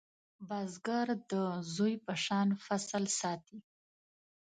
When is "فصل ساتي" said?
2.65-3.59